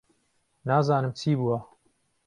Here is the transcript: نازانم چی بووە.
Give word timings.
نازانم 0.67 1.11
چی 1.19 1.31
بووە. 1.39 1.57